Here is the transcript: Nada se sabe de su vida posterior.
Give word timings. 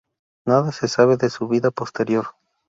Nada 0.47 0.71
se 0.71 0.87
sabe 0.87 1.15
de 1.15 1.29
su 1.29 1.47
vida 1.47 1.69
posterior. 1.69 2.29